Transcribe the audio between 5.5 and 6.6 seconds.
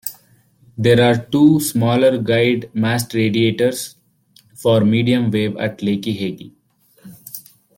at Lakihegy.